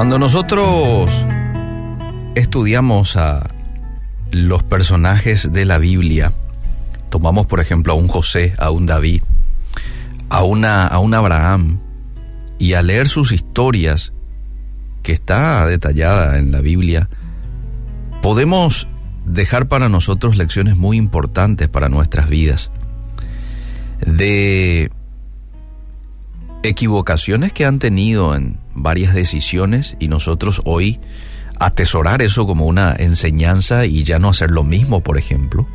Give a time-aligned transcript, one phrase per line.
[0.00, 1.10] Cuando nosotros
[2.34, 3.50] estudiamos a
[4.30, 6.32] los personajes de la Biblia,
[7.10, 9.20] tomamos por ejemplo a un José, a un David,
[10.30, 11.80] a, una, a un Abraham,
[12.58, 14.14] y a leer sus historias,
[15.02, 17.10] que está detallada en la Biblia,
[18.22, 18.88] podemos
[19.26, 22.70] dejar para nosotros lecciones muy importantes para nuestras vidas.
[24.06, 24.90] De
[26.62, 31.00] equivocaciones que han tenido en varias decisiones y nosotros hoy
[31.58, 35.68] atesorar eso como una enseñanza y ya no hacer lo mismo, por ejemplo.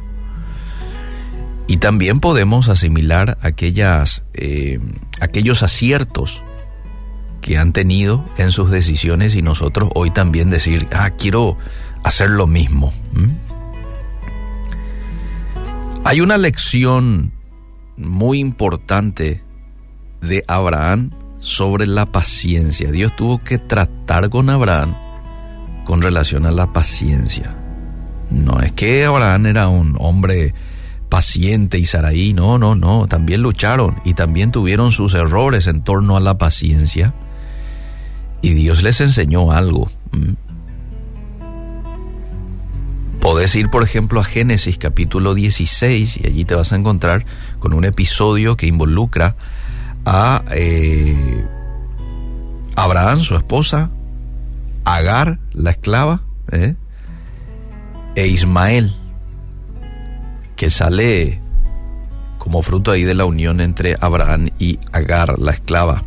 [1.68, 4.80] Y también podemos asimilar aquellas, eh,
[5.20, 6.42] aquellos aciertos
[7.42, 11.58] que han tenido en sus decisiones y nosotros hoy también decir, ah, quiero
[12.04, 12.92] hacer lo mismo.
[16.04, 17.32] Hay una lección
[17.98, 19.44] muy importante
[20.22, 21.12] de Abraham
[21.46, 22.92] sobre la paciencia.
[22.92, 24.96] Dios tuvo que tratar con Abraham
[25.86, 27.56] con relación a la paciencia.
[28.32, 30.56] No es que Abraham era un hombre
[31.08, 36.18] paciente y Saraí, no, no, no, también lucharon y también tuvieron sus errores en torno
[36.18, 37.14] a la paciencia
[38.42, 39.88] y Dios les enseñó algo.
[43.22, 47.24] Podés ir, por ejemplo, a Génesis capítulo 16 y allí te vas a encontrar
[47.60, 49.36] con un episodio que involucra
[50.06, 51.46] a eh,
[52.76, 53.90] Abraham, su esposa,
[54.84, 56.76] Agar, la esclava, ¿eh?
[58.16, 58.96] e Ismael,
[60.56, 61.42] que sale
[62.38, 66.04] como fruto ahí de la unión entre Abraham y Agar, la esclava.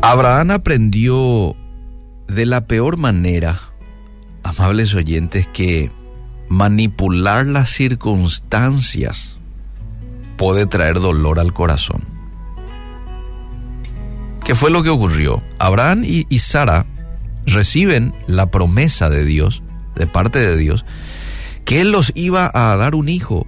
[0.00, 1.56] Abraham aprendió
[2.28, 3.58] de la peor manera,
[4.44, 5.90] amables oyentes, que
[6.48, 9.36] manipular las circunstancias
[10.36, 12.02] puede traer dolor al corazón.
[14.44, 15.42] ¿Qué fue lo que ocurrió?
[15.58, 16.86] Abraham y, Sara
[17.46, 19.62] reciben la promesa de Dios,
[19.96, 20.84] de parte de Dios,
[21.64, 23.44] que Él los iba a dar un hijo,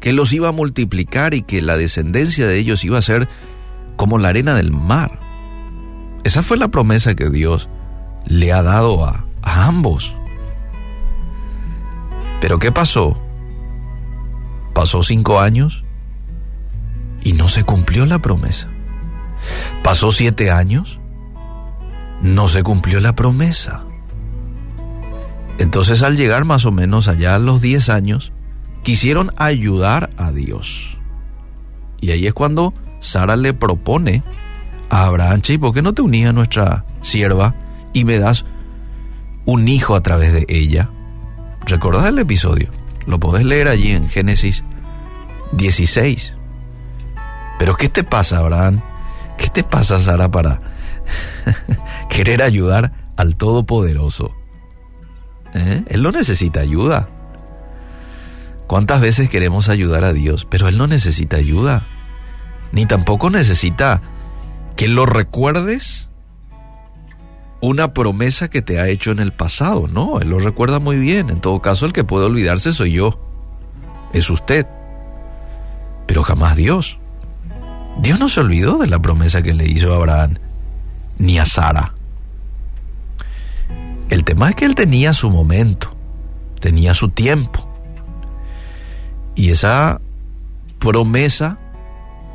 [0.00, 3.28] que los iba a multiplicar y que la descendencia de ellos iba a ser
[3.96, 5.20] como la arena del mar.
[6.22, 7.70] Esa fue la promesa que Dios
[8.26, 10.16] le ha dado a, a ambos.
[12.44, 13.16] Pero ¿qué pasó?
[14.74, 15.82] Pasó cinco años
[17.22, 18.68] y no se cumplió la promesa.
[19.82, 21.00] Pasó siete años,
[22.20, 23.84] no se cumplió la promesa.
[25.56, 28.30] Entonces al llegar más o menos allá a los diez años,
[28.82, 30.98] quisieron ayudar a Dios.
[32.02, 34.22] Y ahí es cuando Sara le propone
[34.90, 37.54] a Abraham, ¿y por qué no te unías a nuestra sierva
[37.94, 38.44] y me das
[39.46, 40.90] un hijo a través de ella?
[41.66, 42.68] ¿Recordás el episodio?
[43.06, 44.62] Lo podés leer allí en Génesis
[45.52, 46.34] 16.
[47.58, 48.80] Pero ¿qué te pasa, Abraham?
[49.38, 50.60] ¿Qué te pasa, Sara, para
[52.10, 54.34] querer ayudar al Todopoderoso?
[55.54, 55.84] ¿Eh?
[55.88, 57.06] Él no necesita ayuda.
[58.66, 60.46] ¿Cuántas veces queremos ayudar a Dios?
[60.48, 61.82] Pero Él no necesita ayuda.
[62.72, 64.00] Ni tampoco necesita
[64.76, 66.08] que lo recuerdes
[67.64, 69.88] una promesa que te ha hecho en el pasado.
[69.88, 71.30] No, él lo recuerda muy bien.
[71.30, 73.18] En todo caso, el que puede olvidarse soy yo.
[74.12, 74.66] Es usted.
[76.06, 76.98] Pero jamás Dios.
[78.00, 80.38] Dios no se olvidó de la promesa que le hizo a Abraham,
[81.16, 81.94] ni a Sara.
[84.10, 85.96] El tema es que él tenía su momento,
[86.60, 87.66] tenía su tiempo.
[89.34, 90.00] Y esa
[90.78, 91.58] promesa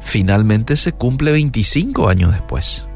[0.02, 2.89] finalmente se cumple 25 años después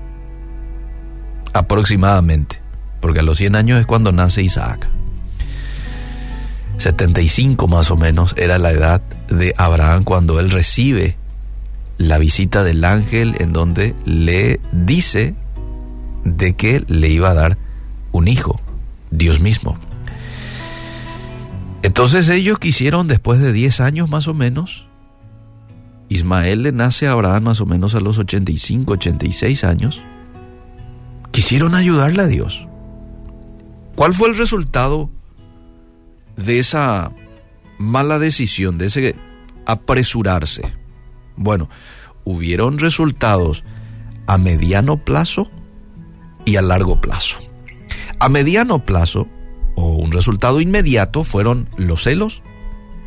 [1.54, 2.60] aproximadamente,
[3.00, 4.90] porque a los 100 años es cuando nace Isaac.
[6.78, 11.18] 75 más o menos era la edad de Abraham cuando él recibe
[11.98, 15.36] la visita del ángel en donde le dice
[16.24, 17.58] de que le iba a dar
[18.12, 18.56] un hijo,
[19.12, 19.78] Dios mismo.
[21.84, 24.88] Entonces ellos quisieron, después de 10 años más o menos,
[26.10, 30.02] Ismael le nace a Abraham más o menos a los 85, 86 años,
[31.34, 32.66] quisieron ayudarle a Dios.
[33.96, 35.10] ¿Cuál fue el resultado
[36.38, 37.12] de esa
[37.78, 39.16] mala decisión, de ese
[39.66, 40.74] apresurarse?
[41.36, 41.70] Bueno,
[42.24, 43.64] hubieron resultados
[44.28, 45.52] a mediano plazo
[46.46, 47.40] y a largo plazo.
[48.20, 49.28] A mediano plazo,
[49.76, 52.44] o un resultado inmediato, fueron los celos,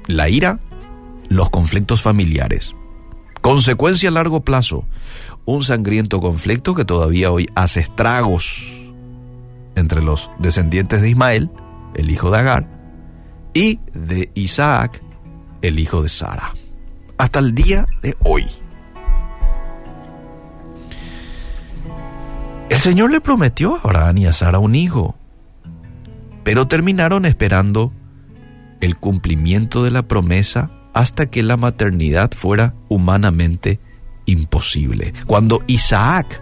[0.09, 0.59] la ira,
[1.29, 2.75] los conflictos familiares.
[3.47, 4.87] Consecuencia a largo plazo,
[5.45, 8.73] un sangriento conflicto que todavía hoy hace estragos
[9.77, 11.51] entre los descendientes de Ismael,
[11.95, 12.67] el hijo de Agar,
[13.55, 15.01] y de Isaac,
[15.63, 16.55] el hijo de Sara,
[17.19, 18.47] hasta el día de hoy.
[22.77, 25.15] Señor le prometió a Abraham y a Sara un hijo,
[26.43, 27.93] pero terminaron esperando
[28.81, 33.81] el cumplimiento de la promesa hasta que la maternidad fuera humanamente
[34.25, 35.13] imposible.
[35.27, 36.41] Cuando Isaac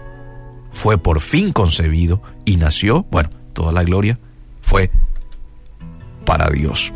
[0.71, 4.21] fue por fin concebido y nació, bueno, toda la gloria
[4.63, 4.93] fue
[6.25, 6.93] para Dios.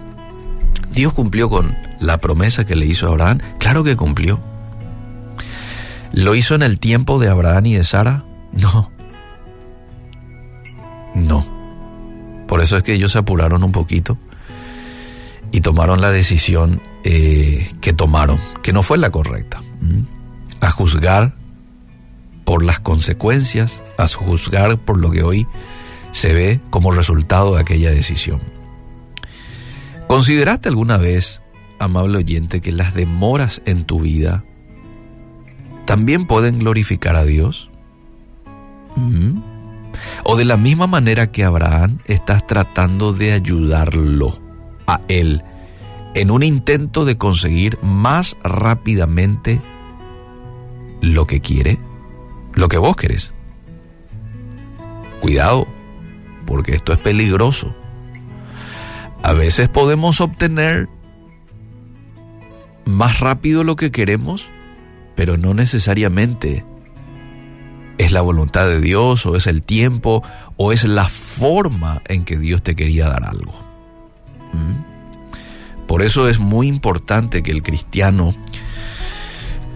[0.92, 4.38] Dios cumplió con la promesa que le hizo a Abraham, claro que cumplió.
[6.12, 8.24] ¿Lo hizo en el tiempo de Abraham y de Sara?
[8.52, 8.88] No.
[11.16, 11.44] No.
[12.46, 14.16] Por eso es que ellos se apuraron un poquito
[15.50, 19.62] y tomaron la decisión eh, que tomaron, que no fue la correcta.
[20.60, 21.34] A juzgar
[22.44, 25.46] por las consecuencias, a juzgar por lo que hoy
[26.12, 28.42] se ve como resultado de aquella decisión.
[30.06, 31.40] ¿Consideraste alguna vez,
[31.78, 34.44] amable oyente, que las demoras en tu vida
[35.86, 37.70] también pueden glorificar a Dios?
[40.24, 44.38] O de la misma manera que Abraham estás tratando de ayudarlo
[44.86, 45.42] a él
[46.14, 49.60] en un intento de conseguir más rápidamente
[51.00, 51.78] lo que quiere,
[52.54, 53.32] lo que vos querés.
[55.20, 55.66] Cuidado,
[56.46, 57.74] porque esto es peligroso.
[59.22, 60.88] A veces podemos obtener
[62.84, 64.46] más rápido lo que queremos,
[65.14, 66.64] pero no necesariamente
[67.98, 70.22] es la voluntad de Dios o es el tiempo
[70.56, 73.67] o es la forma en que Dios te quería dar algo.
[75.98, 78.32] Por eso es muy importante que el cristiano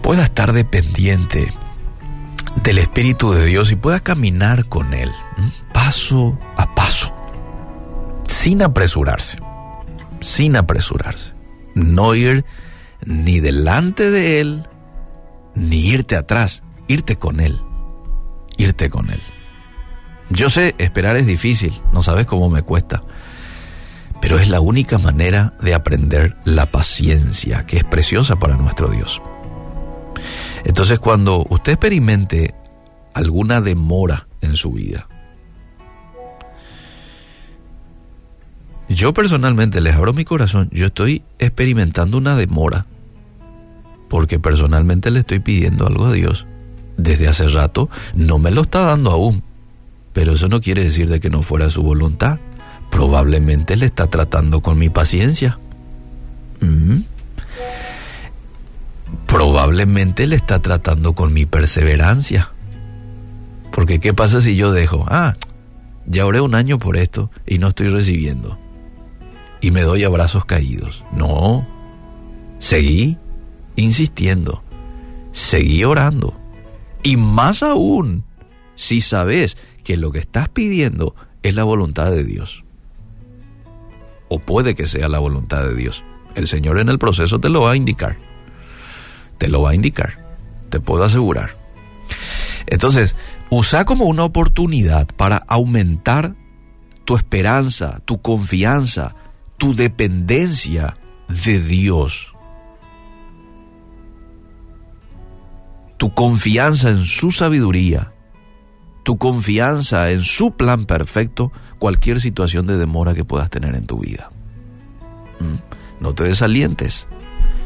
[0.01, 1.51] pueda estar dependiente
[2.63, 5.11] del Espíritu de Dios y pueda caminar con Él,
[5.73, 7.13] paso a paso,
[8.25, 9.37] sin apresurarse,
[10.21, 11.33] sin apresurarse.
[11.75, 12.45] No ir
[13.05, 14.63] ni delante de Él,
[15.55, 17.59] ni irte atrás, irte con Él,
[18.55, 19.19] irte con Él.
[20.29, 23.03] Yo sé, esperar es difícil, no sabes cómo me cuesta,
[24.23, 29.21] pero es la única manera de aprender la paciencia, que es preciosa para nuestro Dios.
[30.63, 32.55] Entonces cuando usted experimente
[33.13, 35.09] alguna demora en su vida,
[38.87, 42.85] yo personalmente les abro mi corazón, yo estoy experimentando una demora
[44.07, 46.47] porque personalmente le estoy pidiendo algo a Dios
[46.95, 49.43] desde hace rato, no me lo está dando aún,
[50.13, 52.39] pero eso no quiere decir de que no fuera su voluntad.
[52.93, 55.57] Probablemente le está tratando con mi paciencia.
[56.61, 57.01] Mm
[59.33, 62.51] probablemente le está tratando con mi perseverancia.
[63.71, 65.05] Porque ¿qué pasa si yo dejo?
[65.09, 65.33] Ah,
[66.05, 68.59] ya oré un año por esto y no estoy recibiendo.
[69.59, 71.03] Y me doy abrazos caídos.
[71.13, 71.67] No,
[72.59, 73.17] seguí
[73.75, 74.61] insistiendo,
[75.31, 76.39] seguí orando.
[77.01, 78.23] Y más aún,
[78.75, 82.62] si sabes que lo que estás pidiendo es la voluntad de Dios.
[84.33, 86.03] O puede que sea la voluntad de Dios.
[86.33, 88.17] El Señor en el proceso te lo va a indicar
[89.43, 90.13] te lo va a indicar,
[90.69, 91.57] te puedo asegurar.
[92.65, 93.13] Entonces,
[93.49, 96.35] usa como una oportunidad para aumentar
[97.03, 99.15] tu esperanza, tu confianza,
[99.57, 100.95] tu dependencia
[101.27, 102.31] de Dios.
[105.97, 108.12] Tu confianza en su sabiduría,
[109.03, 113.99] tu confianza en su plan perfecto, cualquier situación de demora que puedas tener en tu
[113.99, 114.29] vida.
[115.39, 116.01] ¿Mm?
[116.03, 117.05] No te desalientes.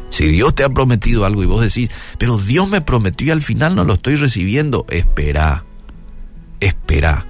[0.10, 3.42] Si Dios te ha prometido algo y vos decís, pero Dios me prometió y al
[3.42, 5.66] final no lo estoy recibiendo, espera,
[6.60, 7.26] espera.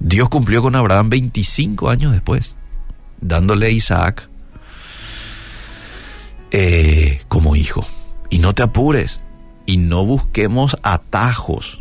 [0.00, 2.54] Dios cumplió con Abraham 25 años después,
[3.20, 4.28] dándole a Isaac
[6.50, 7.86] eh, como hijo.
[8.30, 9.20] Y no te apures
[9.66, 11.80] y no busquemos atajos.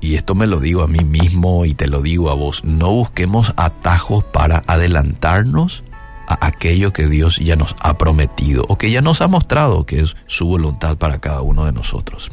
[0.00, 2.90] Y esto me lo digo a mí mismo y te lo digo a vos, no
[2.90, 5.82] busquemos atajos para adelantarnos
[6.28, 10.00] a aquello que Dios ya nos ha prometido o que ya nos ha mostrado que
[10.00, 12.30] es su voluntad para cada uno de nosotros.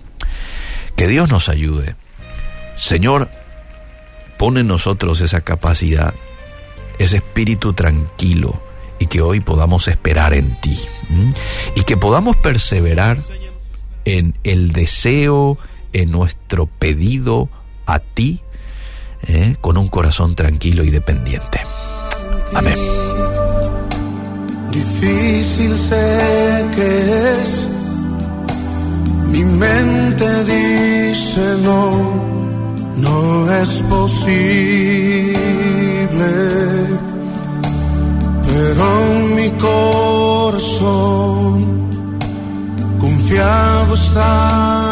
[0.96, 1.96] Que Dios nos ayude.
[2.78, 3.30] Señor,
[4.38, 6.14] pone en nosotros esa capacidad,
[7.00, 8.62] ese espíritu tranquilo
[9.00, 10.78] y que hoy podamos esperar en ti
[11.76, 13.18] y que podamos perseverar
[14.06, 15.58] en el deseo,
[15.96, 17.48] en nuestro pedido
[17.86, 18.42] a ti,
[19.28, 19.56] ¿eh?
[19.62, 21.62] con un corazón tranquilo y dependiente.
[22.54, 22.76] Amén.
[24.72, 27.70] Difícil sé que es,
[29.32, 31.92] mi mente dice no,
[32.98, 35.32] no es posible,
[38.48, 38.86] pero
[39.38, 40.76] mi corazón
[43.00, 44.85] confiado está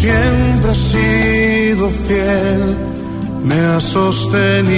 [0.00, 2.76] siempre has sido fiel,
[3.44, 4.70] me has sostenido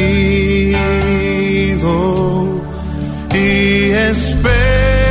[3.33, 5.01] y esperaré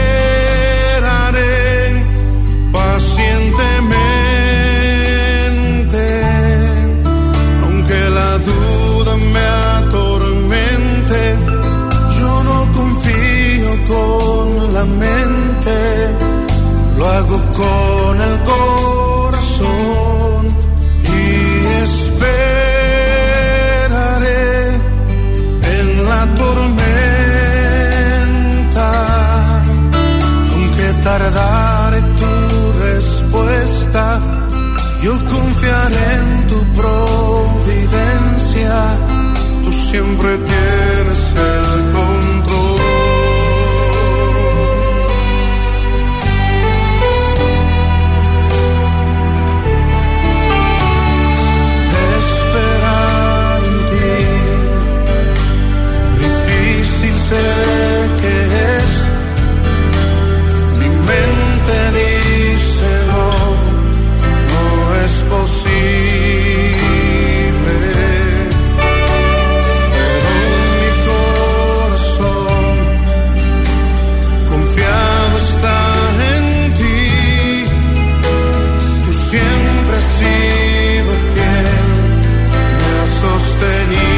[83.41, 84.10] kosten.